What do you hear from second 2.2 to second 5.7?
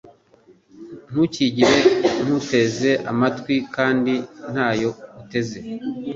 nk'uteze amatwi kandi ntayo uteze